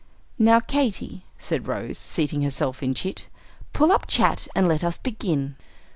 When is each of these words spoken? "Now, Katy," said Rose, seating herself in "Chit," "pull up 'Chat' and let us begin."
"Now, 0.39 0.59
Katy," 0.59 1.25
said 1.37 1.67
Rose, 1.67 1.95
seating 1.99 2.41
herself 2.41 2.81
in 2.81 2.95
"Chit," 2.95 3.27
"pull 3.71 3.91
up 3.91 4.07
'Chat' 4.07 4.47
and 4.55 4.67
let 4.67 4.83
us 4.83 4.97
begin." 4.97 5.55